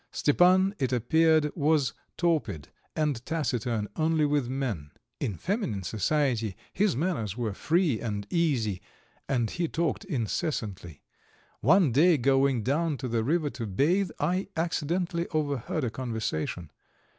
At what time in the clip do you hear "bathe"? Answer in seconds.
13.67-14.09